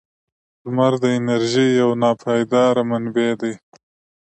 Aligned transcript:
•لمر 0.63 0.93
د 1.03 1.05
انرژۍ 1.17 1.69
یو 1.81 1.89
ناپایدار 2.03 2.75
منبع 2.89 3.31
دی. 3.41 3.53